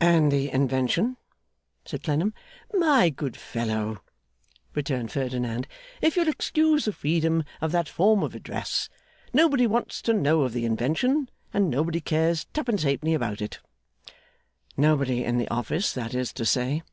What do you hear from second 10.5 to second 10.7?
the